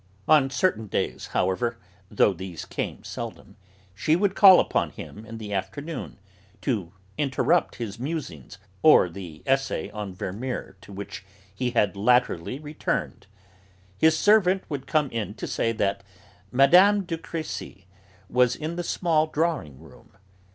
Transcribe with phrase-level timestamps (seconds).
[0.27, 1.77] On certain days, however,
[2.09, 3.55] though these came seldom,
[3.93, 6.17] she would call upon him in the afternoon,
[6.61, 13.27] to interrupt his musings or the essay on Vermeer to which he had latterly returned.
[13.95, 16.01] His servant would come in to say that
[16.51, 17.01] Mme.
[17.05, 17.83] de Crécy
[18.27, 20.17] was in the small drawing room.